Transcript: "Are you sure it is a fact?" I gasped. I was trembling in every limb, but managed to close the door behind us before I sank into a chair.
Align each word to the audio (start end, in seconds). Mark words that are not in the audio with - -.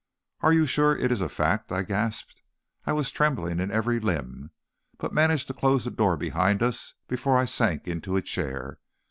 "Are 0.39 0.51
you 0.51 0.65
sure 0.65 0.97
it 0.97 1.11
is 1.11 1.21
a 1.21 1.29
fact?" 1.29 1.71
I 1.71 1.83
gasped. 1.83 2.41
I 2.87 2.91
was 2.93 3.11
trembling 3.11 3.59
in 3.59 3.69
every 3.69 3.99
limb, 3.99 4.49
but 4.97 5.13
managed 5.13 5.45
to 5.49 5.53
close 5.53 5.83
the 5.85 5.91
door 5.91 6.17
behind 6.17 6.63
us 6.63 6.95
before 7.07 7.37
I 7.37 7.45
sank 7.45 7.87
into 7.87 8.15
a 8.17 8.23
chair. 8.23 8.79